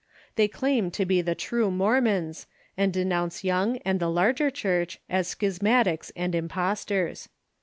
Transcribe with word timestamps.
They 0.35 0.47
claim 0.47 0.89
to 0.97 1.05
be 1.05 1.21
the 1.21 1.35
true 1.35 1.69
Mormons, 1.69 2.47
and 2.75 2.91
denounce 2.91 3.43
Young 3.43 3.77
and 3.85 3.99
the 3.99 4.09
larger 4.09 4.49
Church 4.49 4.99
as 5.07 5.27
schismatics 5.35 6.11
and 6.15 6.33
impostors. 6.33 7.29